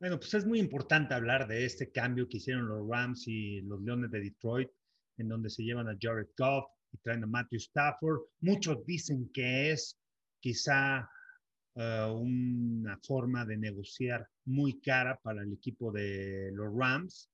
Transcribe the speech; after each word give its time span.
Bueno, 0.00 0.18
pues 0.18 0.32
es 0.32 0.46
muy 0.46 0.58
importante 0.58 1.12
hablar 1.12 1.46
de 1.46 1.66
este 1.66 1.92
cambio 1.92 2.26
que 2.26 2.38
hicieron 2.38 2.66
los 2.66 2.88
Rams 2.88 3.28
y 3.28 3.60
los 3.60 3.82
Leones 3.82 4.10
de 4.10 4.20
Detroit, 4.20 4.70
en 5.18 5.28
donde 5.28 5.50
se 5.50 5.62
llevan 5.62 5.88
a 5.88 5.96
Jared 6.00 6.28
Goff 6.38 6.64
y 6.90 6.96
traen 6.96 7.22
a 7.22 7.26
Matthew 7.26 7.58
Stafford. 7.58 8.20
Muchos 8.40 8.82
dicen 8.86 9.30
que 9.30 9.72
es 9.72 9.98
quizá 10.40 11.06
uh, 11.74 12.12
una 12.14 12.98
forma 13.06 13.44
de 13.44 13.58
negociar 13.58 14.26
muy 14.46 14.80
cara 14.80 15.20
para 15.22 15.42
el 15.42 15.52
equipo 15.52 15.92
de 15.92 16.50
los 16.54 16.74
Rams 16.74 17.28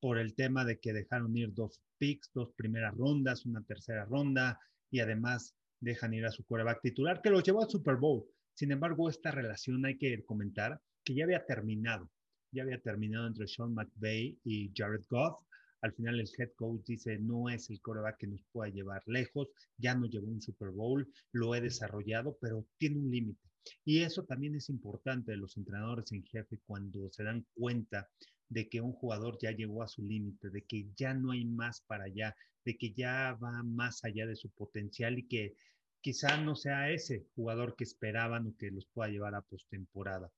por 0.00 0.18
el 0.18 0.34
tema 0.34 0.64
de 0.64 0.80
que 0.80 0.92
dejaron 0.92 1.36
ir 1.36 1.54
dos 1.54 1.80
picks, 1.98 2.32
dos 2.34 2.50
primeras 2.56 2.96
rondas, 2.96 3.46
una 3.46 3.62
tercera 3.62 4.04
ronda 4.06 4.58
y 4.90 4.98
además 4.98 5.54
dejan 5.78 6.14
ir 6.14 6.26
a 6.26 6.32
su 6.32 6.44
quarterback 6.44 6.80
titular 6.82 7.22
que 7.22 7.30
lo 7.30 7.40
llevó 7.40 7.62
al 7.62 7.70
Super 7.70 7.94
Bowl. 7.94 8.24
Sin 8.54 8.72
embargo, 8.72 9.08
esta 9.08 9.30
relación 9.30 9.86
hay 9.86 9.96
que 9.96 10.24
comentar 10.24 10.80
que 11.04 11.14
ya 11.14 11.24
había 11.24 11.46
terminado, 11.46 12.10
ya 12.52 12.62
había 12.62 12.80
terminado 12.80 13.26
entre 13.26 13.46
Sean 13.46 13.74
McVay 13.74 14.38
y 14.44 14.70
Jared 14.74 15.04
Goff. 15.08 15.38
Al 15.80 15.92
final 15.92 16.18
el 16.18 16.28
head 16.36 16.50
coach 16.56 16.84
dice, 16.86 17.18
no 17.18 17.48
es 17.48 17.70
el 17.70 17.80
coreback 17.80 18.18
que 18.18 18.26
nos 18.26 18.42
pueda 18.50 18.72
llevar 18.72 19.02
lejos, 19.06 19.48
ya 19.76 19.94
no 19.94 20.06
llevó 20.06 20.26
un 20.26 20.42
Super 20.42 20.70
Bowl, 20.70 21.06
lo 21.32 21.54
he 21.54 21.60
desarrollado, 21.60 22.36
pero 22.40 22.66
tiene 22.78 22.98
un 22.98 23.10
límite. 23.10 23.48
Y 23.84 24.02
eso 24.02 24.24
también 24.24 24.54
es 24.56 24.68
importante 24.70 25.32
de 25.32 25.36
los 25.36 25.56
entrenadores 25.56 26.10
en 26.12 26.24
jefe 26.24 26.58
cuando 26.66 27.10
se 27.10 27.22
dan 27.22 27.46
cuenta 27.54 28.08
de 28.48 28.68
que 28.68 28.80
un 28.80 28.92
jugador 28.92 29.38
ya 29.40 29.52
llegó 29.52 29.82
a 29.82 29.88
su 29.88 30.02
límite, 30.02 30.50
de 30.50 30.62
que 30.62 30.88
ya 30.96 31.14
no 31.14 31.32
hay 31.32 31.44
más 31.44 31.82
para 31.82 32.04
allá, 32.04 32.34
de 32.64 32.76
que 32.76 32.92
ya 32.92 33.34
va 33.34 33.62
más 33.62 34.04
allá 34.04 34.26
de 34.26 34.36
su 34.36 34.50
potencial 34.50 35.18
y 35.18 35.28
que 35.28 35.54
quizá 36.00 36.40
no 36.40 36.56
sea 36.56 36.90
ese 36.90 37.26
jugador 37.34 37.76
que 37.76 37.84
esperaban 37.84 38.46
o 38.46 38.56
que 38.56 38.70
los 38.70 38.86
pueda 38.86 39.10
llevar 39.10 39.34
a 39.34 39.42
postemporada. 39.42 40.30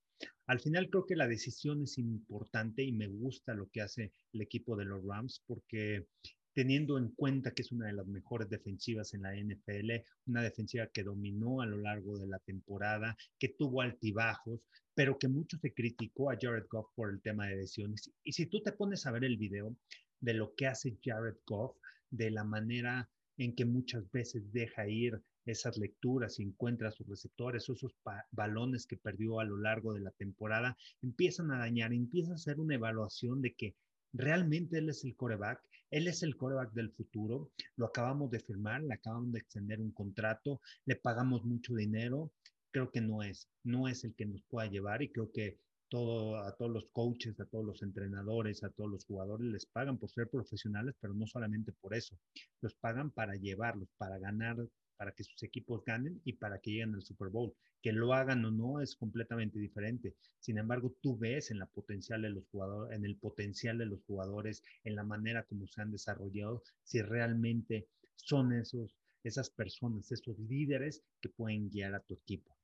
Al 0.50 0.58
final 0.58 0.90
creo 0.90 1.06
que 1.06 1.14
la 1.14 1.28
decisión 1.28 1.84
es 1.84 1.96
importante 1.96 2.82
y 2.82 2.90
me 2.90 3.06
gusta 3.06 3.54
lo 3.54 3.70
que 3.70 3.82
hace 3.82 4.10
el 4.32 4.40
equipo 4.40 4.74
de 4.74 4.84
los 4.84 5.04
Rams 5.04 5.44
porque 5.46 6.08
teniendo 6.52 6.98
en 6.98 7.10
cuenta 7.10 7.52
que 7.52 7.62
es 7.62 7.70
una 7.70 7.86
de 7.86 7.92
las 7.92 8.08
mejores 8.08 8.48
defensivas 8.48 9.14
en 9.14 9.22
la 9.22 9.36
NFL, 9.36 10.02
una 10.26 10.42
defensiva 10.42 10.88
que 10.88 11.04
dominó 11.04 11.60
a 11.60 11.66
lo 11.66 11.76
largo 11.76 12.18
de 12.18 12.26
la 12.26 12.40
temporada, 12.40 13.16
que 13.38 13.50
tuvo 13.50 13.80
altibajos, 13.80 14.66
pero 14.92 15.20
que 15.20 15.28
mucho 15.28 15.56
se 15.56 15.72
criticó 15.72 16.32
a 16.32 16.36
Jared 16.40 16.66
Goff 16.68 16.88
por 16.96 17.10
el 17.10 17.22
tema 17.22 17.46
de 17.46 17.54
lesiones. 17.54 18.10
Y 18.24 18.32
si 18.32 18.46
tú 18.46 18.60
te 18.60 18.72
pones 18.72 19.06
a 19.06 19.12
ver 19.12 19.22
el 19.22 19.36
video 19.36 19.76
de 20.18 20.34
lo 20.34 20.56
que 20.56 20.66
hace 20.66 20.98
Jared 21.00 21.36
Goff, 21.46 21.76
de 22.10 22.32
la 22.32 22.42
manera 22.42 23.08
en 23.36 23.54
que 23.54 23.66
muchas 23.66 24.10
veces 24.10 24.52
deja 24.52 24.88
ir 24.88 25.22
esas 25.46 25.78
lecturas 25.78 26.38
y 26.38 26.42
encuentra 26.42 26.90
sus 26.90 27.06
receptores, 27.06 27.68
esos 27.68 27.94
balones 28.30 28.86
que 28.86 28.96
perdió 28.96 29.40
a 29.40 29.44
lo 29.44 29.56
largo 29.56 29.94
de 29.94 30.00
la 30.00 30.10
temporada, 30.12 30.76
empiezan 31.02 31.50
a 31.50 31.58
dañar, 31.58 31.92
empieza 31.92 32.32
a 32.32 32.36
hacer 32.36 32.60
una 32.60 32.74
evaluación 32.74 33.40
de 33.40 33.54
que 33.54 33.74
realmente 34.12 34.78
él 34.78 34.88
es 34.88 35.04
el 35.04 35.16
coreback, 35.16 35.62
él 35.90 36.08
es 36.08 36.22
el 36.22 36.36
coreback 36.36 36.72
del 36.72 36.90
futuro, 36.90 37.50
lo 37.76 37.86
acabamos 37.86 38.30
de 38.30 38.40
firmar, 38.40 38.82
le 38.82 38.94
acabamos 38.94 39.32
de 39.32 39.40
extender 39.40 39.80
un 39.80 39.92
contrato, 39.92 40.60
le 40.84 40.96
pagamos 40.96 41.44
mucho 41.44 41.74
dinero, 41.74 42.32
creo 42.70 42.90
que 42.90 43.00
no 43.00 43.22
es, 43.22 43.48
no 43.64 43.88
es 43.88 44.04
el 44.04 44.14
que 44.14 44.26
nos 44.26 44.42
pueda 44.42 44.68
llevar 44.68 45.02
y 45.02 45.10
creo 45.10 45.30
que 45.32 45.58
todo, 45.88 46.36
a 46.36 46.54
todos 46.54 46.70
los 46.70 46.86
coaches, 46.92 47.38
a 47.40 47.46
todos 47.46 47.64
los 47.64 47.82
entrenadores, 47.82 48.62
a 48.62 48.70
todos 48.70 48.90
los 48.90 49.04
jugadores 49.04 49.46
les 49.46 49.66
pagan 49.66 49.98
por 49.98 50.10
ser 50.10 50.28
profesionales, 50.28 50.94
pero 51.00 51.14
no 51.14 51.26
solamente 51.26 51.72
por 51.72 51.94
eso, 51.94 52.16
los 52.60 52.74
pagan 52.74 53.10
para 53.10 53.34
llevarlos, 53.34 53.88
para 53.98 54.18
ganar 54.18 54.56
para 55.00 55.12
que 55.12 55.24
sus 55.24 55.42
equipos 55.42 55.82
ganen 55.82 56.20
y 56.26 56.34
para 56.34 56.60
que 56.60 56.72
lleguen 56.72 56.94
al 56.94 57.02
Super 57.02 57.30
Bowl. 57.30 57.54
Que 57.80 57.90
lo 57.90 58.12
hagan 58.12 58.44
o 58.44 58.50
no 58.50 58.82
es 58.82 58.94
completamente 58.94 59.58
diferente. 59.58 60.14
Sin 60.40 60.58
embargo, 60.58 60.94
tú 61.00 61.16
ves 61.16 61.50
en 61.50 61.58
la 61.58 61.64
potencial 61.64 62.20
de 62.20 62.28
los 62.28 62.44
jugadores, 62.52 62.94
en 62.94 63.06
el 63.06 63.16
potencial 63.16 63.78
de 63.78 63.86
los 63.86 64.02
jugadores, 64.02 64.62
en 64.84 64.96
la 64.96 65.02
manera 65.02 65.44
como 65.44 65.66
se 65.66 65.80
han 65.80 65.90
desarrollado, 65.90 66.62
si 66.84 67.00
realmente 67.00 67.88
son 68.14 68.52
esos, 68.52 68.94
esas 69.24 69.48
personas, 69.48 70.12
esos 70.12 70.38
líderes 70.38 71.02
que 71.22 71.30
pueden 71.30 71.70
guiar 71.70 71.94
a 71.94 72.00
tu 72.00 72.12
equipo. 72.12 72.54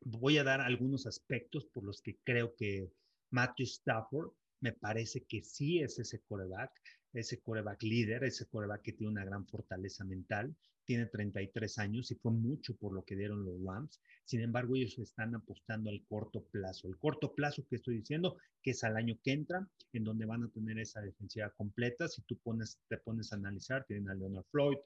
Voy 0.00 0.38
a 0.38 0.44
dar 0.44 0.60
algunos 0.60 1.06
aspectos 1.06 1.66
por 1.66 1.84
los 1.84 2.02
que 2.02 2.16
creo 2.24 2.52
que 2.56 2.90
Matthew 3.30 3.66
Stafford 3.66 4.32
me 4.58 4.72
parece 4.72 5.22
que 5.22 5.44
sí 5.44 5.78
es 5.78 6.00
ese 6.00 6.18
coreback, 6.22 6.72
ese 7.12 7.40
coreback 7.40 7.82
líder, 7.82 8.24
ese 8.24 8.46
coreback 8.46 8.82
que 8.82 8.92
tiene 8.92 9.12
una 9.12 9.24
gran 9.24 9.46
fortaleza 9.46 10.04
mental, 10.04 10.54
tiene 10.84 11.06
33 11.06 11.78
años 11.78 12.10
y 12.10 12.16
fue 12.16 12.32
mucho 12.32 12.74
por 12.76 12.92
lo 12.92 13.04
que 13.04 13.16
dieron 13.16 13.44
los 13.44 13.62
Rams. 13.62 14.00
Sin 14.24 14.40
embargo, 14.40 14.74
ellos 14.74 14.98
están 14.98 15.34
apostando 15.34 15.90
al 15.90 16.04
corto 16.08 16.42
plazo. 16.50 16.88
El 16.88 16.98
corto 16.98 17.32
plazo 17.32 17.64
que 17.68 17.76
estoy 17.76 17.98
diciendo, 17.98 18.36
que 18.62 18.72
es 18.72 18.82
al 18.82 18.96
año 18.96 19.16
que 19.22 19.32
entra, 19.32 19.68
en 19.92 20.04
donde 20.04 20.26
van 20.26 20.42
a 20.42 20.48
tener 20.48 20.78
esa 20.78 21.00
defensiva 21.00 21.50
completa. 21.50 22.08
Si 22.08 22.22
tú 22.22 22.36
pones, 22.38 22.80
te 22.88 22.96
pones 22.98 23.32
a 23.32 23.36
analizar, 23.36 23.84
tienen 23.84 24.08
a 24.08 24.14
Leonard 24.14 24.46
Floyd 24.50 24.78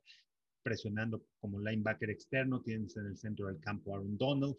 presionando 0.62 1.26
como 1.38 1.60
linebacker 1.60 2.10
externo, 2.10 2.62
tienes 2.62 2.96
en 2.96 3.06
el 3.06 3.18
centro 3.18 3.46
del 3.46 3.60
campo 3.60 3.94
Aaron 3.94 4.16
Donald, 4.16 4.56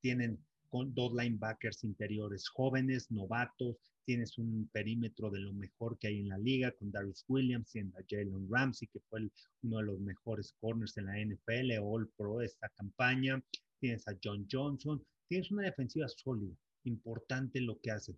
tienen 0.00 0.38
con 0.68 0.94
dos 0.94 1.12
linebackers 1.12 1.84
interiores 1.84 2.48
jóvenes, 2.48 3.10
novatos, 3.10 3.76
tienes 4.04 4.38
un 4.38 4.68
perímetro 4.72 5.30
de 5.30 5.40
lo 5.40 5.52
mejor 5.52 5.98
que 5.98 6.08
hay 6.08 6.20
en 6.20 6.28
la 6.28 6.38
liga 6.38 6.70
con 6.72 6.92
Darius 6.92 7.24
Williams, 7.28 7.74
y 7.74 7.80
a 7.80 8.04
Jalen 8.08 8.48
Ramsey, 8.48 8.88
que 8.88 9.00
fue 9.08 9.28
uno 9.62 9.78
de 9.78 9.84
los 9.84 10.00
mejores 10.00 10.54
corners 10.60 10.96
en 10.96 11.06
la 11.06 11.18
NFL, 11.18 11.78
All 11.82 12.08
Pro 12.16 12.40
esta 12.40 12.68
campaña, 12.70 13.42
tienes 13.80 14.06
a 14.06 14.16
John 14.22 14.46
Johnson, 14.50 15.04
tienes 15.28 15.50
una 15.50 15.64
defensiva 15.64 16.08
sólida, 16.08 16.54
importante 16.84 17.60
lo 17.60 17.80
que 17.80 17.90
hace. 17.90 18.16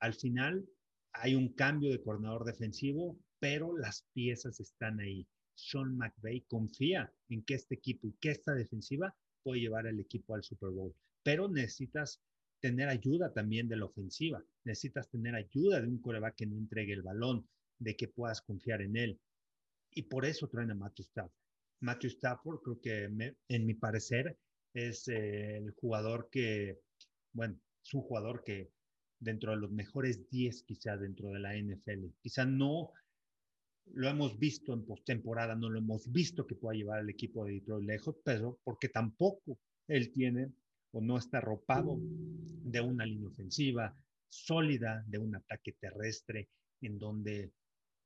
Al 0.00 0.14
final 0.14 0.68
hay 1.12 1.34
un 1.34 1.52
cambio 1.54 1.90
de 1.90 2.02
coordinador 2.02 2.44
defensivo, 2.44 3.18
pero 3.38 3.76
las 3.76 4.04
piezas 4.12 4.58
están 4.60 5.00
ahí. 5.00 5.26
Sean 5.54 5.96
McVay 5.96 6.42
confía 6.42 7.12
en 7.28 7.42
que 7.44 7.54
este 7.54 7.74
equipo 7.74 8.08
y 8.08 8.14
que 8.20 8.30
esta 8.30 8.54
defensiva 8.54 9.14
puede 9.42 9.60
llevar 9.60 9.86
al 9.86 10.00
equipo 10.00 10.34
al 10.34 10.42
Super 10.42 10.70
Bowl, 10.70 10.94
pero 11.22 11.48
necesitas 11.48 12.20
tener 12.60 12.88
ayuda 12.88 13.32
también 13.32 13.68
de 13.68 13.76
la 13.76 13.86
ofensiva. 13.86 14.44
Necesitas 14.64 15.08
tener 15.08 15.34
ayuda 15.34 15.80
de 15.80 15.88
un 15.88 16.00
coreback 16.00 16.36
que 16.36 16.46
no 16.46 16.56
entregue 16.56 16.92
el 16.92 17.02
balón, 17.02 17.48
de 17.78 17.96
que 17.96 18.08
puedas 18.08 18.42
confiar 18.42 18.82
en 18.82 18.96
él. 18.96 19.20
Y 19.92 20.02
por 20.02 20.24
eso 20.24 20.48
traen 20.48 20.70
a 20.70 20.74
Matthew 20.74 21.04
Stafford. 21.04 21.40
Matthew 21.80 22.10
Stafford, 22.10 22.60
creo 22.62 22.80
que 22.80 23.34
en 23.48 23.66
mi 23.66 23.74
parecer, 23.74 24.36
es 24.74 25.08
eh, 25.08 25.56
el 25.56 25.72
jugador 25.72 26.28
que, 26.30 26.78
bueno, 27.32 27.58
es 27.82 27.94
un 27.94 28.02
jugador 28.02 28.44
que 28.44 28.70
dentro 29.18 29.52
de 29.52 29.58
los 29.58 29.70
mejores 29.70 30.28
10 30.30 30.62
quizá 30.62 30.96
dentro 30.96 31.30
de 31.30 31.40
la 31.40 31.56
NFL. 31.56 32.06
Quizá 32.20 32.44
no 32.44 32.92
lo 33.92 34.08
hemos 34.08 34.38
visto 34.38 34.72
en 34.72 34.84
postemporada, 34.84 35.56
no 35.56 35.68
lo 35.68 35.78
hemos 35.78 36.10
visto 36.10 36.46
que 36.46 36.54
pueda 36.54 36.76
llevar 36.76 37.00
al 37.00 37.10
equipo 37.10 37.44
de 37.44 37.54
Detroit 37.54 37.86
lejos, 37.86 38.16
pero 38.24 38.60
porque 38.62 38.88
tampoco 38.88 39.58
él 39.88 40.12
tiene 40.12 40.52
o 40.92 41.00
no 41.00 41.18
está 41.18 41.38
arropado 41.38 41.98
de 42.00 42.80
una 42.80 43.06
línea 43.06 43.28
ofensiva 43.28 43.96
sólida, 44.28 45.04
de 45.06 45.18
un 45.18 45.34
ataque 45.34 45.72
terrestre 45.72 46.48
en 46.80 46.98
donde 46.98 47.52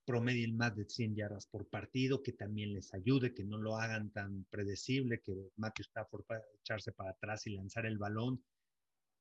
promedien 0.05 0.57
más 0.57 0.77
de 0.77 0.85
100 0.85 1.17
yardas 1.17 1.47
por 1.47 1.67
partido, 1.69 2.23
que 2.23 2.33
también 2.33 2.75
les 2.75 2.93
ayude, 2.93 3.35
que 3.35 3.45
no 3.45 3.59
lo 3.59 3.77
hagan 3.77 4.11
tan 4.11 4.45
predecible, 4.51 5.21
que 5.21 5.33
Matthew 5.57 5.85
Stafford 5.85 6.25
para 6.25 6.43
echarse 6.61 6.93
para 6.93 7.11
atrás 7.11 7.47
y 7.47 7.51
lanzar 7.51 7.87
el 7.87 7.99
balón. 7.99 8.43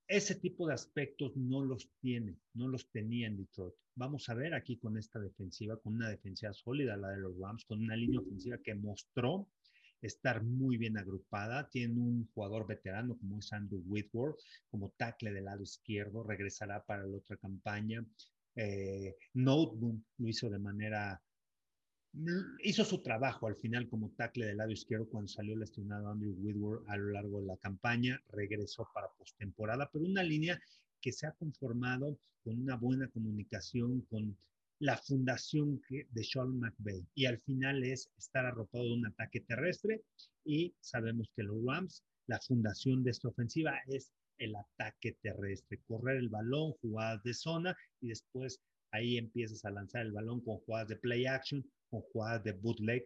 Ese 0.08 0.36
tipo 0.36 0.68
de 0.68 0.74
aspectos 0.74 1.36
no 1.38 1.64
los 1.64 1.90
tiene, 2.02 2.38
no 2.54 2.68
los 2.68 2.90
tenía 2.92 3.28
en 3.28 3.38
Detroit. 3.38 3.74
Vamos 3.96 4.28
a 4.28 4.34
ver 4.34 4.54
aquí 4.54 4.78
con 4.78 4.98
esta 4.98 5.20
defensiva, 5.20 5.78
con 5.78 5.96
una 5.96 6.10
defensiva 6.10 6.52
sólida, 6.54 6.98
la 6.98 7.10
de 7.10 7.20
los 7.20 7.38
Rams, 7.40 7.64
con 7.66 7.82
una 7.82 7.96
línea 7.96 8.20
ofensiva 8.20 8.58
que 8.58 8.76
mostró 8.76 9.48
estar 10.04 10.44
muy 10.44 10.78
bien 10.78 10.98
agrupada. 10.98 11.70
Tiene 11.70 12.00
un 12.00 12.28
jugador 12.34 12.68
veterano 12.68 13.18
como 13.18 13.40
es 13.40 13.52
Andrew 13.54 13.82
Whitworth, 13.86 14.38
como 14.70 14.94
tackle 14.98 15.32
del 15.32 15.46
lado 15.46 15.64
izquierdo, 15.64 16.24
regresará 16.24 16.84
para 16.84 17.06
la 17.06 17.18
otra 17.18 17.38
campaña. 17.38 18.06
Eh, 18.56 19.16
lo 19.34 19.76
hizo 20.20 20.50
de 20.50 20.60
manera, 20.60 21.22
hizo 22.60 22.86
su 22.86 23.02
trabajo 23.02 23.48
al 23.48 23.56
final 23.56 23.90
como 23.90 24.12
tackle 24.12 24.46
del 24.46 24.58
lado 24.58 24.72
izquierdo 24.72 25.10
cuando 25.10 25.28
salió 25.28 25.56
lesionado 25.56 26.10
Andrew 26.10 26.36
Whitworth 26.38 26.88
a 26.90 26.98
lo 26.98 27.10
largo 27.12 27.40
de 27.40 27.48
la 27.48 27.58
campaña, 27.58 28.22
regresó 28.30 28.88
para 28.94 29.10
postemporada, 29.18 29.90
pero 29.92 30.06
una 30.06 30.22
línea 30.22 30.60
que 31.02 31.12
se 31.12 31.26
ha 31.26 31.32
conformado 31.32 32.20
con 32.44 32.60
una 32.60 32.76
buena 32.76 33.08
comunicación, 33.08 34.02
con 34.02 34.38
la 34.80 34.98
fundación 34.98 35.82
de 35.90 36.24
Sean 36.24 36.60
McVay. 36.60 37.06
Y 37.16 37.26
al 37.26 37.40
final 37.40 37.84
es 37.84 38.10
estar 38.18 38.46
arropado 38.46 38.84
de 38.86 38.94
un 38.94 39.06
ataque 39.06 39.42
terrestre 39.42 40.02
y 40.44 40.74
sabemos 40.82 41.30
que 41.36 41.44
los 41.44 41.64
Rams, 41.66 42.04
la 42.28 42.40
fundación 42.40 43.04
de 43.04 43.12
esta 43.12 43.30
ofensiva 43.30 43.80
es 43.88 44.12
el 44.38 44.56
ataque 44.56 45.18
terrestre, 45.22 45.80
correr 45.88 46.18
el 46.18 46.30
balón, 46.30 46.74
jugadas 46.82 47.24
de 47.24 47.34
zona 47.34 47.76
y 48.02 48.10
después 48.10 48.60
ahí 48.92 49.18
empiezas 49.18 49.64
a 49.66 49.72
lanzar 49.72 50.02
el 50.06 50.12
balón 50.12 50.42
con 50.42 50.58
jugadas 50.60 50.90
de 50.90 50.98
play 50.98 51.26
action, 51.26 51.66
con 51.90 52.02
jugadas 52.02 52.44
de 52.44 52.54
bootleg, 52.54 53.06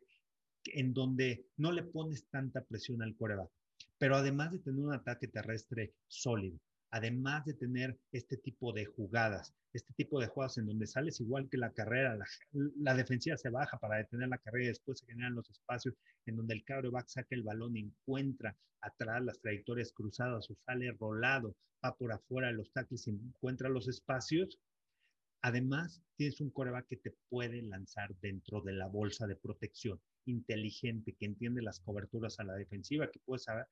en 0.66 0.94
donde 0.94 1.46
no 1.58 1.72
le 1.72 1.84
pones 1.84 2.28
tanta 2.30 2.64
presión 2.64 3.02
al 3.02 3.16
coreback. 3.16 3.50
Pero 3.98 4.16
además 4.16 4.52
de 4.52 4.60
tener 4.60 4.80
un 4.80 4.94
ataque 4.94 5.28
terrestre 5.28 5.94
sólido, 6.08 6.60
además 6.92 7.46
de 7.46 7.54
tener 7.54 7.98
este 8.12 8.38
tipo 8.38 8.74
de 8.74 8.86
jugadas, 8.86 9.54
este 9.74 9.94
tipo 9.94 10.20
de 10.20 10.28
jugadas 10.28 10.58
en 10.58 10.68
donde 10.68 10.88
sales 10.88 11.20
igual 11.20 11.50
que 11.50 11.58
la 11.58 11.72
carrera, 11.72 12.18
la, 12.52 12.96
defensiva 12.96 13.38
se 13.38 13.50
baja 13.50 13.78
para 13.78 13.98
detener 13.98 14.30
la 14.30 14.38
carrera 14.38 14.66
y 14.66 14.70
después 14.70 15.00
se 15.00 15.06
generan 15.06 15.36
los 15.36 15.50
espacios 15.50 15.96
en 16.26 16.38
donde 16.38 16.56
el 16.56 16.66
quarterback 16.66 17.08
saca 17.08 17.36
el 17.36 17.44
balón 17.44 17.78
encuentra 17.78 18.56
atrás 18.82 19.24
las 19.24 19.40
trayectorias 19.40 19.92
cruzadas 19.92 20.50
o 20.50 20.56
sale 20.66 20.92
rolado, 20.94 21.56
va 21.84 21.96
por 21.96 22.12
afuera 22.12 22.48
de 22.48 22.54
los 22.54 22.72
tackles 22.72 23.08
y 23.08 23.12
encuentra 23.12 23.70
los 23.70 23.88
espacios. 23.88 24.60
Además, 25.42 26.02
tienes 26.16 26.42
un 26.42 26.50
coreback 26.50 26.88
que 26.88 26.98
te 26.98 27.14
puede 27.30 27.62
lanzar 27.62 28.16
dentro 28.22 28.62
de 28.62 28.74
la 28.74 28.88
bolsa 28.88 29.28
de 29.28 29.36
protección, 29.36 30.00
inteligente, 30.26 31.16
que 31.18 31.26
entiende 31.26 31.62
las 31.62 31.80
coberturas 31.80 32.40
a 32.40 32.44
la 32.44 32.56
defensiva, 32.56 33.10
que 33.10 33.20
puede 33.20 33.40
saber, 33.40 33.68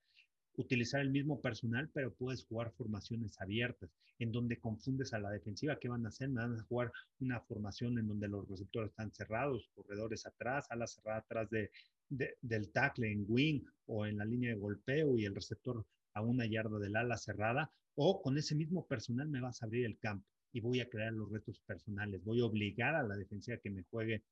utilizar 0.57 1.01
el 1.01 1.09
mismo 1.09 1.41
personal, 1.41 1.89
pero 1.93 2.13
puedes 2.13 2.45
jugar 2.45 2.71
formaciones 2.71 3.39
abiertas, 3.39 3.89
en 4.19 4.31
donde 4.31 4.59
confundes 4.59 5.13
a 5.13 5.19
la 5.19 5.29
defensiva. 5.29 5.77
¿Qué 5.79 5.89
van 5.89 6.05
a 6.05 6.09
hacer? 6.09 6.29
Van 6.29 6.59
a 6.59 6.63
jugar 6.63 6.91
una 7.19 7.39
formación 7.41 7.97
en 7.99 8.07
donde 8.07 8.27
los 8.27 8.47
receptores 8.47 8.91
están 8.91 9.11
cerrados, 9.11 9.69
corredores 9.73 10.25
atrás, 10.25 10.67
ala 10.69 10.87
cerrada 10.87 11.19
atrás 11.19 11.49
de, 11.49 11.69
del 12.41 12.71
tackle 12.71 13.11
en 13.11 13.25
wing 13.27 13.61
o 13.87 14.05
en 14.05 14.17
la 14.17 14.25
línea 14.25 14.51
de 14.51 14.59
golpeo 14.59 15.17
y 15.17 15.25
el 15.25 15.35
receptor 15.35 15.85
a 16.13 16.21
una 16.21 16.45
yarda 16.45 16.79
del 16.79 16.95
ala 16.95 17.17
cerrada, 17.17 17.71
o 17.95 18.21
con 18.21 18.37
ese 18.37 18.55
mismo 18.55 18.85
personal 18.85 19.27
me 19.27 19.41
vas 19.41 19.61
a 19.61 19.65
abrir 19.65 19.85
el 19.85 19.97
campo 19.97 20.27
y 20.53 20.61
voy 20.61 20.79
a 20.79 20.89
crear 20.89 21.11
los 21.11 21.29
retos 21.29 21.59
personales. 21.65 22.23
Voy 22.23 22.39
a 22.39 22.45
obligar 22.45 22.95
a 22.95 23.03
la 23.03 23.17
defensiva 23.17 23.57
que 23.57 23.69
me 23.69 23.83
juegue 23.83 24.23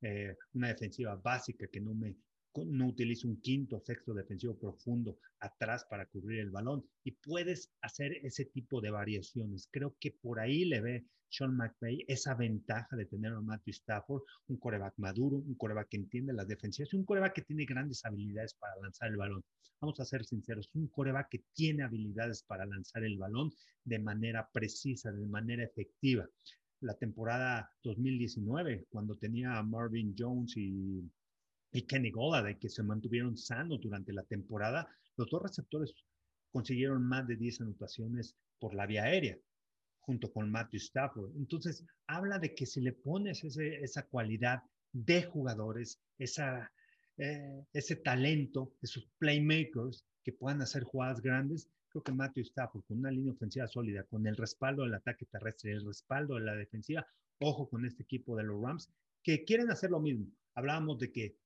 eh, 0.00 0.36
una 0.54 0.68
defensiva 0.68 1.16
básica 1.16 1.66
que 1.66 1.80
no 1.80 1.94
me 1.94 2.16
no 2.54 2.86
utiliza 2.86 3.26
un 3.26 3.40
quinto, 3.40 3.80
sexto 3.80 4.12
defensivo 4.12 4.58
profundo 4.58 5.18
atrás 5.40 5.86
para 5.88 6.06
cubrir 6.06 6.40
el 6.40 6.50
balón 6.50 6.84
y 7.04 7.12
puedes 7.12 7.72
hacer 7.80 8.12
ese 8.22 8.44
tipo 8.44 8.80
de 8.80 8.90
variaciones. 8.90 9.68
Creo 9.70 9.96
que 9.98 10.12
por 10.12 10.38
ahí 10.38 10.64
le 10.64 10.80
ve 10.80 11.06
Sean 11.30 11.56
McVay 11.56 12.04
esa 12.08 12.34
ventaja 12.34 12.94
de 12.94 13.06
tener 13.06 13.32
a 13.32 13.40
Matthew 13.40 13.72
Stafford, 13.72 14.22
un 14.48 14.58
coreback 14.58 14.94
maduro, 14.98 15.38
un 15.38 15.54
coreback 15.54 15.88
que 15.88 15.96
entiende 15.96 16.34
las 16.34 16.46
defensivas 16.46 16.92
un 16.92 17.04
coreback 17.04 17.34
que 17.34 17.42
tiene 17.42 17.64
grandes 17.64 18.04
habilidades 18.04 18.54
para 18.54 18.76
lanzar 18.82 19.08
el 19.08 19.16
balón. 19.16 19.42
Vamos 19.80 19.98
a 19.98 20.04
ser 20.04 20.24
sinceros, 20.24 20.70
un 20.74 20.88
coreback 20.88 21.30
que 21.30 21.44
tiene 21.54 21.84
habilidades 21.84 22.42
para 22.42 22.66
lanzar 22.66 23.02
el 23.04 23.16
balón 23.16 23.50
de 23.84 23.98
manera 23.98 24.48
precisa, 24.52 25.10
de 25.10 25.26
manera 25.26 25.64
efectiva. 25.64 26.28
La 26.80 26.94
temporada 26.94 27.70
2019, 27.82 28.86
cuando 28.90 29.16
tenía 29.16 29.56
a 29.56 29.62
Marvin 29.62 30.14
Jones 30.16 30.56
y 30.56 31.10
y 31.72 31.82
Kenny 31.82 32.12
de 32.12 32.58
que 32.58 32.68
se 32.68 32.82
mantuvieron 32.82 33.36
sanos 33.36 33.80
durante 33.80 34.12
la 34.12 34.24
temporada, 34.24 34.88
los 35.16 35.28
dos 35.30 35.42
receptores 35.42 35.94
consiguieron 36.50 37.02
más 37.02 37.26
de 37.26 37.36
10 37.36 37.62
anotaciones 37.62 38.36
por 38.58 38.74
la 38.74 38.86
vía 38.86 39.04
aérea, 39.04 39.38
junto 40.00 40.30
con 40.30 40.50
Matthew 40.50 40.80
Stafford. 40.80 41.34
Entonces, 41.36 41.84
habla 42.06 42.38
de 42.38 42.54
que 42.54 42.66
si 42.66 42.82
le 42.82 42.92
pones 42.92 43.42
esa 43.44 44.06
cualidad 44.06 44.62
de 44.92 45.22
jugadores, 45.22 45.98
esa, 46.18 46.70
eh, 47.16 47.64
ese 47.72 47.96
talento, 47.96 48.74
esos 48.82 49.08
playmakers 49.18 50.04
que 50.22 50.32
puedan 50.32 50.60
hacer 50.60 50.82
jugadas 50.84 51.22
grandes, 51.22 51.70
creo 51.88 52.02
que 52.02 52.12
Matthew 52.12 52.42
Stafford, 52.44 52.84
con 52.84 52.98
una 52.98 53.10
línea 53.10 53.32
ofensiva 53.32 53.66
sólida, 53.66 54.04
con 54.04 54.26
el 54.26 54.36
respaldo 54.36 54.82
del 54.82 54.94
ataque 54.94 55.24
terrestre, 55.24 55.72
el 55.72 55.86
respaldo 55.86 56.34
de 56.34 56.42
la 56.42 56.54
defensiva, 56.54 57.06
ojo 57.38 57.68
con 57.68 57.86
este 57.86 58.02
equipo 58.02 58.36
de 58.36 58.44
los 58.44 58.60
Rams, 58.60 58.90
que 59.22 59.44
quieren 59.44 59.70
hacer 59.70 59.90
lo 59.90 60.00
mismo. 60.00 60.26
Hablábamos 60.54 60.98
de 60.98 61.10
que 61.10 61.36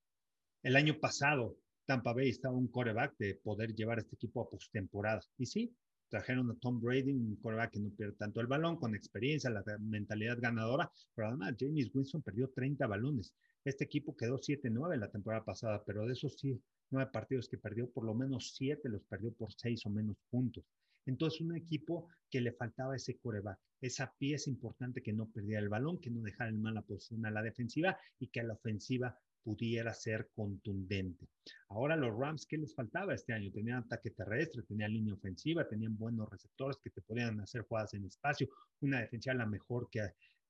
el 0.66 0.74
año 0.74 0.98
pasado, 0.98 1.56
Tampa 1.84 2.12
Bay 2.12 2.30
estaba 2.30 2.56
un 2.56 2.66
coreback 2.66 3.16
de 3.18 3.36
poder 3.36 3.72
llevar 3.72 4.00
este 4.00 4.16
equipo 4.16 4.40
a 4.40 4.50
postemporada. 4.50 5.20
Y 5.38 5.46
sí, 5.46 5.72
trajeron 6.08 6.50
a 6.50 6.56
Tom 6.56 6.80
Brady, 6.80 7.12
un 7.12 7.36
coreback 7.36 7.74
que 7.74 7.78
no 7.78 7.90
pierde 7.90 8.14
tanto 8.14 8.40
el 8.40 8.48
balón, 8.48 8.74
con 8.74 8.92
experiencia, 8.96 9.48
la 9.48 9.62
mentalidad 9.78 10.38
ganadora, 10.40 10.90
pero 11.14 11.28
además 11.28 11.54
James 11.56 11.88
Winston 11.94 12.20
perdió 12.20 12.48
30 12.48 12.84
balones. 12.88 13.32
Este 13.64 13.84
equipo 13.84 14.16
quedó 14.16 14.38
7-9 14.40 14.96
la 14.98 15.08
temporada 15.08 15.44
pasada, 15.44 15.84
pero 15.86 16.04
de 16.04 16.14
esos 16.14 16.36
sí, 16.36 16.60
nueve 16.90 17.12
partidos 17.12 17.48
que 17.48 17.58
perdió, 17.58 17.88
por 17.88 18.04
lo 18.04 18.16
menos 18.16 18.52
siete 18.56 18.88
los 18.88 19.04
perdió 19.04 19.32
por 19.34 19.52
seis 19.52 19.86
o 19.86 19.90
menos 19.90 20.16
puntos. 20.28 20.64
Entonces, 21.06 21.42
un 21.42 21.54
equipo 21.54 22.08
que 22.28 22.40
le 22.40 22.52
faltaba 22.52 22.96
ese 22.96 23.16
coreback, 23.18 23.60
esa 23.80 24.12
pieza 24.18 24.50
importante 24.50 25.00
que 25.00 25.12
no 25.12 25.28
perdía 25.28 25.60
el 25.60 25.68
balón, 25.68 26.00
que 26.00 26.10
no 26.10 26.22
dejara 26.22 26.50
en 26.50 26.60
mala 26.60 26.82
posición 26.82 27.24
a 27.24 27.30
la 27.30 27.42
defensiva 27.42 27.96
y 28.18 28.26
que 28.26 28.40
a 28.40 28.44
la 28.44 28.54
ofensiva 28.54 29.16
pudiera 29.46 29.94
ser 29.94 30.28
contundente. 30.34 31.28
Ahora 31.69 31.94
los 31.94 32.19
Rams, 32.19 32.46
¿qué 32.46 32.58
les 32.58 32.75
faltaba 32.75 33.14
este 33.14 33.32
año? 33.32 33.52
Tenían 33.52 33.84
ataque 33.84 34.10
terrestre, 34.10 34.64
tenían 34.64 34.93
línea 34.93 35.14
ofensiva, 35.14 35.69
tenían 35.69 35.96
buenos 35.96 36.28
receptores 36.28 36.78
que 36.82 36.90
te 36.90 37.00
podían 37.00 37.38
hacer 37.38 37.62
jugadas 37.62 37.94
en 37.94 38.04
espacio, 38.04 38.48
una 38.81 39.02
defensiva 39.02 39.37
la 39.37 39.46
mejor 39.46 39.88
que 39.88 40.00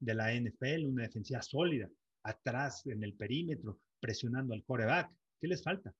de 0.00 0.14
la 0.14 0.32
NFL, 0.32 0.86
una 0.86 1.02
defensiva 1.02 1.42
sólida, 1.42 1.90
atrás 2.22 2.86
en 2.86 3.04
el 3.04 3.12
perímetro, 3.12 3.78
presionando 4.00 4.54
al 4.54 4.64
coreback. 4.64 5.10
¿Qué 5.38 5.46
les 5.46 5.62
falta? 5.62 5.94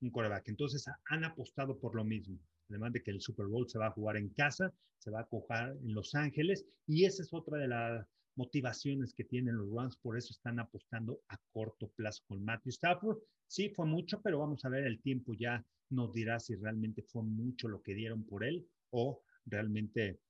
Un 0.00 0.10
coreback. 0.10 0.48
Entonces 0.48 0.84
han 1.04 1.22
apostado 1.22 1.78
por 1.78 1.94
lo 1.94 2.02
mismo. 2.02 2.36
Además 2.68 2.94
de 2.94 3.02
que 3.04 3.12
el 3.12 3.20
Super 3.20 3.46
Bowl 3.46 3.68
se 3.68 3.78
va 3.78 3.86
a 3.86 3.92
jugar 3.92 4.16
en 4.16 4.30
casa, 4.30 4.72
se 4.98 5.12
va 5.12 5.20
a 5.20 5.26
jugar 5.26 5.70
en 5.70 5.94
Los 5.94 6.16
Ángeles, 6.16 6.66
y 6.88 7.04
esa 7.04 7.22
es 7.22 7.32
otra 7.32 7.58
de 7.58 7.68
las 7.68 8.04
motivaciones 8.36 9.14
que 9.14 9.24
tienen 9.24 9.56
los 9.56 9.72
Rams, 9.72 9.96
por 9.96 10.16
eso 10.16 10.32
están 10.32 10.58
apostando 10.58 11.20
a 11.28 11.38
corto 11.52 11.88
plazo 11.88 12.22
con 12.26 12.44
Matthew 12.44 12.70
Stafford. 12.70 13.18
Sí, 13.46 13.70
fue 13.70 13.86
mucho, 13.86 14.20
pero 14.22 14.38
vamos 14.38 14.64
a 14.64 14.68
ver, 14.68 14.84
el 14.84 15.00
tiempo 15.00 15.34
ya 15.34 15.64
nos 15.90 16.12
dirá 16.12 16.40
si 16.40 16.54
realmente 16.56 17.02
fue 17.02 17.22
mucho 17.22 17.68
lo 17.68 17.82
que 17.82 17.94
dieron 17.94 18.24
por 18.24 18.44
él 18.44 18.66
o 18.90 19.22
realmente 19.46 20.20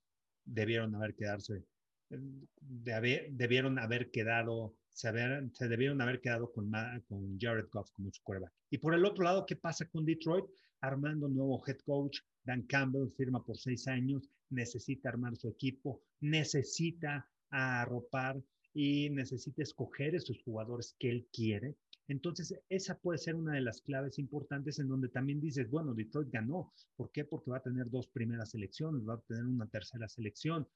debieron 0.45 0.95
haber 0.95 1.15
quedarse, 1.15 1.65
de 2.11 3.29
debieron 3.31 3.79
haber 3.79 4.11
quedado, 4.11 4.75
se, 4.91 5.11
se 5.53 5.69
debieron 5.69 6.01
haber 6.01 6.21
quedado 6.21 6.53
con, 6.53 6.71
con 7.07 7.39
Jared 7.39 7.69
Goff 7.71 7.91
como 7.93 8.13
su 8.13 8.23
quarterback. 8.23 8.53
Y 8.71 8.79
por 8.79 8.95
el 8.95 9.05
otro 9.05 9.25
lado, 9.25 9.47
¿qué 9.47 9.57
pasa 9.57 9.89
con 9.89 10.05
Detroit? 10.05 10.45
Armando 10.81 11.29
nuevo 11.29 11.63
head 11.67 11.79
coach, 11.87 12.19
Dan 12.45 12.63
Campbell 12.67 13.11
firma 13.17 13.43
por 13.43 13.57
seis 13.57 13.89
años, 13.89 14.29
necesita 14.51 15.09
armar 15.09 15.35
su 15.37 15.49
equipo, 15.49 16.03
necesita 16.21 17.27
a 17.51 17.83
arropar 17.83 18.43
y 18.73 19.09
necesita 19.11 19.63
escoger 19.63 20.15
esos 20.15 20.43
jugadores 20.43 20.97
que 20.99 21.11
él 21.11 21.29
quiere. 21.33 21.77
Entonces, 22.09 22.55
esa 22.69 22.99
puede 22.99 23.19
ser 23.19 23.35
una 23.35 23.55
de 23.55 23.63
las 23.63 23.81
claves 23.81 24.19
importantes 24.19 24.79
en 24.79 24.89
donde 24.89 25.09
también 25.09 25.41
dices, 25.41 25.71
bueno, 25.71 25.95
Detroit 25.95 26.31
ganó. 26.31 26.73
¿Por 26.97 27.11
qué? 27.11 27.25
Porque 27.25 27.51
va 27.51 27.59
a 27.59 27.63
tener 27.63 27.89
dos 27.89 28.09
primeras 28.09 28.51
selecciones, 28.51 29.09
va 29.09 29.15
a 29.15 29.21
tener 29.21 29.45
una 29.45 29.67
tercera 29.69 30.09
selección. 30.09 30.69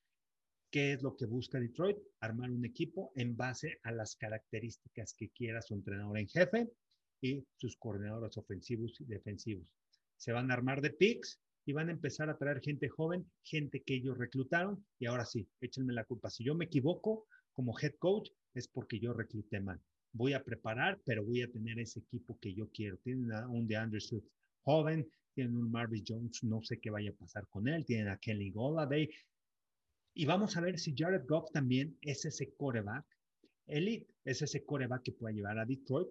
¿Qué 0.71 0.93
es 0.93 1.03
lo 1.03 1.17
que 1.17 1.27
busca 1.27 1.59
Detroit? 1.59 1.99
Armar 2.21 2.51
un 2.51 2.65
equipo 2.65 3.13
en 3.15 3.37
base 3.37 3.79
a 3.83 3.93
las 3.93 4.17
características 4.17 5.15
que 5.15 5.31
quiera 5.31 5.61
su 5.61 5.75
entrenador 5.75 6.19
en 6.19 6.29
jefe 6.29 6.71
y 7.21 7.45
sus 7.57 7.77
coordinadores 7.77 8.37
ofensivos 8.37 9.01
y 9.01 9.05
defensivos. 9.05 9.67
Se 10.17 10.33
van 10.33 10.51
a 10.51 10.55
armar 10.55 10.81
de 10.81 10.91
picks 10.91 11.41
y 11.69 11.75
van 11.75 11.91
a 11.91 11.93
empezar 11.93 12.31
a 12.31 12.39
traer 12.39 12.63
gente 12.63 12.89
joven, 12.89 13.31
gente 13.43 13.83
que 13.83 13.97
ellos 13.97 14.17
reclutaron 14.17 14.87
y 14.99 15.05
ahora 15.05 15.27
sí, 15.27 15.47
échenme 15.61 15.93
la 15.93 16.05
culpa. 16.05 16.31
Si 16.31 16.43
yo 16.43 16.55
me 16.55 16.65
equivoco 16.65 17.27
como 17.53 17.79
head 17.79 17.93
coach 17.99 18.31
es 18.55 18.69
porque 18.69 18.99
yo 18.99 19.13
recluté 19.13 19.61
mal. 19.61 19.79
Voy 20.15 20.33
a 20.33 20.43
preparar, 20.43 20.99
pero 21.05 21.23
voy 21.23 21.43
a 21.43 21.53
tener 21.53 21.79
ese 21.79 22.01
equipo 22.01 22.39
que 22.41 22.55
yo 22.55 22.71
quiero. 22.71 22.97
Tienen 23.05 23.31
a 23.33 23.47
un 23.49 23.69
DeAndre 23.69 24.01
Swift 24.01 24.25
joven, 24.63 25.07
tienen 25.35 25.59
un 25.59 25.71
Marvin 25.71 26.03
Jones, 26.09 26.43
no 26.43 26.63
sé 26.63 26.81
qué 26.81 26.89
vaya 26.89 27.11
a 27.11 27.21
pasar 27.23 27.47
con 27.49 27.69
él, 27.69 27.85
tienen 27.85 28.09
a 28.09 28.17
Kelly 28.17 28.51
Golladay. 28.51 29.11
Y 30.15 30.25
vamos 30.25 30.57
a 30.57 30.63
ver 30.63 30.79
si 30.79 30.95
Jared 30.97 31.27
Goff 31.29 31.51
también 31.53 31.99
es 32.01 32.25
ese 32.25 32.51
coreback 32.55 33.05
elite, 33.67 34.07
es 34.25 34.41
ese 34.41 34.65
coreback 34.65 35.03
que 35.03 35.13
puede 35.13 35.35
llevar 35.35 35.59
a 35.59 35.67
Detroit 35.67 36.09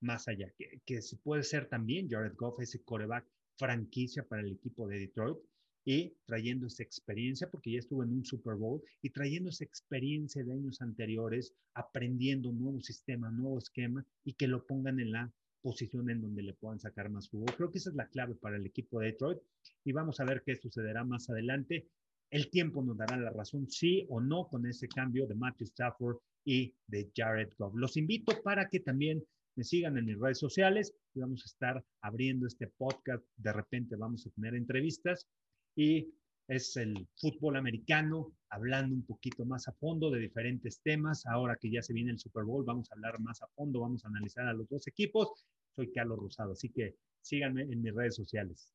más 0.00 0.28
allá, 0.28 0.52
que, 0.58 0.82
que 0.84 1.00
puede 1.22 1.44
ser 1.44 1.66
también 1.70 2.10
Jared 2.10 2.34
Goff 2.36 2.60
ese 2.60 2.82
coreback 2.82 3.24
franquicia 3.56 4.24
para 4.24 4.42
el 4.42 4.52
equipo 4.52 4.88
de 4.88 4.98
Detroit 4.98 5.38
y 5.84 6.14
trayendo 6.26 6.66
esa 6.66 6.82
experiencia, 6.82 7.50
porque 7.50 7.72
ya 7.72 7.78
estuvo 7.80 8.04
en 8.04 8.12
un 8.12 8.24
Super 8.24 8.54
Bowl, 8.54 8.80
y 9.02 9.10
trayendo 9.10 9.50
esa 9.50 9.64
experiencia 9.64 10.44
de 10.44 10.52
años 10.52 10.80
anteriores, 10.80 11.54
aprendiendo 11.74 12.50
un 12.50 12.60
nuevo 12.60 12.80
sistema, 12.80 13.30
un 13.30 13.38
nuevo 13.38 13.58
esquema, 13.58 14.06
y 14.24 14.34
que 14.34 14.46
lo 14.46 14.64
pongan 14.64 15.00
en 15.00 15.10
la 15.10 15.32
posición 15.60 16.10
en 16.10 16.20
donde 16.20 16.42
le 16.42 16.54
puedan 16.54 16.80
sacar 16.80 17.08
más 17.10 17.28
jugo. 17.28 17.46
Creo 17.56 17.70
que 17.70 17.78
esa 17.78 17.90
es 17.90 17.96
la 17.96 18.08
clave 18.08 18.34
para 18.34 18.56
el 18.56 18.66
equipo 18.66 19.00
de 19.00 19.06
Detroit, 19.06 19.38
y 19.84 19.92
vamos 19.92 20.20
a 20.20 20.24
ver 20.24 20.42
qué 20.44 20.56
sucederá 20.56 21.04
más 21.04 21.28
adelante. 21.30 21.88
El 22.30 22.48
tiempo 22.48 22.82
nos 22.82 22.96
dará 22.96 23.16
la 23.16 23.30
razón, 23.30 23.68
sí 23.68 24.06
o 24.08 24.20
no, 24.20 24.48
con 24.48 24.66
ese 24.66 24.88
cambio 24.88 25.26
de 25.26 25.34
Matthew 25.34 25.66
Stafford 25.66 26.18
y 26.44 26.74
de 26.86 27.10
Jared 27.14 27.52
Goff. 27.58 27.74
Los 27.74 27.96
invito 27.96 28.40
para 28.42 28.68
que 28.68 28.80
también 28.80 29.22
me 29.56 29.64
sigan 29.64 29.98
en 29.98 30.06
mis 30.06 30.18
redes 30.18 30.38
sociales 30.38 30.94
y 31.14 31.20
vamos 31.20 31.42
a 31.44 31.48
estar 31.48 31.84
abriendo 32.00 32.46
este 32.46 32.68
podcast. 32.68 33.24
De 33.36 33.52
repente 33.52 33.96
vamos 33.96 34.26
a 34.26 34.30
tener 34.30 34.54
entrevistas 34.54 35.26
y 35.76 36.12
es 36.48 36.76
el 36.76 37.08
fútbol 37.16 37.56
americano, 37.56 38.32
hablando 38.50 38.94
un 38.94 39.06
poquito 39.06 39.44
más 39.44 39.68
a 39.68 39.72
fondo 39.72 40.10
de 40.10 40.20
diferentes 40.20 40.80
temas. 40.82 41.24
Ahora 41.26 41.56
que 41.60 41.70
ya 41.70 41.82
se 41.82 41.92
viene 41.92 42.10
el 42.10 42.18
Super 42.18 42.44
Bowl, 42.44 42.64
vamos 42.64 42.90
a 42.90 42.94
hablar 42.94 43.20
más 43.20 43.42
a 43.42 43.46
fondo, 43.54 43.80
vamos 43.80 44.04
a 44.04 44.08
analizar 44.08 44.46
a 44.46 44.52
los 44.52 44.68
dos 44.68 44.86
equipos. 44.86 45.46
Soy 45.74 45.92
Carlos 45.92 46.18
Rosado, 46.18 46.52
así 46.52 46.68
que 46.70 46.96
síganme 47.22 47.62
en 47.62 47.82
mis 47.82 47.94
redes 47.94 48.16
sociales. 48.16 48.72